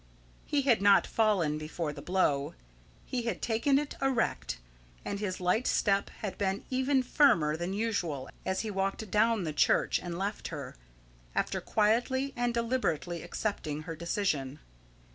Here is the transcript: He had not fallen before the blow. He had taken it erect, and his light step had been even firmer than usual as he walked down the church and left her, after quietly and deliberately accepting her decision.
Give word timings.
He 0.47 0.63
had 0.63 0.81
not 0.81 1.05
fallen 1.05 1.59
before 1.59 1.93
the 1.93 2.01
blow. 2.01 2.55
He 3.05 3.21
had 3.21 3.39
taken 3.39 3.77
it 3.77 3.93
erect, 4.01 4.57
and 5.05 5.19
his 5.19 5.39
light 5.39 5.67
step 5.67 6.09
had 6.21 6.39
been 6.39 6.65
even 6.71 7.03
firmer 7.03 7.55
than 7.55 7.71
usual 7.73 8.27
as 8.43 8.61
he 8.61 8.71
walked 8.71 9.11
down 9.11 9.43
the 9.43 9.53
church 9.53 9.99
and 9.99 10.17
left 10.17 10.47
her, 10.47 10.75
after 11.35 11.61
quietly 11.61 12.33
and 12.35 12.51
deliberately 12.51 13.21
accepting 13.21 13.83
her 13.83 13.95
decision. 13.95 14.57